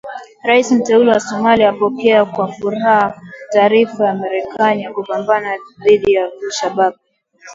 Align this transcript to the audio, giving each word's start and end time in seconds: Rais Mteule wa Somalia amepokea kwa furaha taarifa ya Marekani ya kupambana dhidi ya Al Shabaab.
Rais 0.43 0.71
Mteule 0.71 1.09
wa 1.11 1.19
Somalia 1.19 1.69
amepokea 1.69 2.25
kwa 2.25 2.47
furaha 2.47 3.21
taarifa 3.53 4.07
ya 4.07 4.13
Marekani 4.15 4.83
ya 4.83 4.93
kupambana 4.93 5.57
dhidi 5.83 6.13
ya 6.13 6.25
Al 6.25 6.51
Shabaab. 6.51 6.93